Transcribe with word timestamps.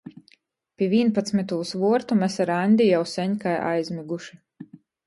Pi 0.81 0.87
vīnpadsmytūs 0.93 1.75
vuortu 1.83 2.19
mes 2.23 2.41
ar 2.47 2.55
Aņdi 2.57 2.91
jau 2.91 3.07
seņ 3.15 3.41
kai 3.47 3.57
aizmyguši. 3.71 4.43